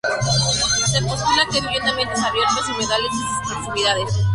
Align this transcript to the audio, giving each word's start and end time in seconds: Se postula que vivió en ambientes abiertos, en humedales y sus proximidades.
Se 0.91 0.99
postula 1.03 1.45
que 1.51 1.61
vivió 1.61 1.79
en 1.79 1.87
ambientes 1.89 2.17
abiertos, 2.23 2.67
en 2.69 2.73
humedales 2.73 3.11
y 3.13 3.19
sus 3.47 3.53
proximidades. 3.55 4.15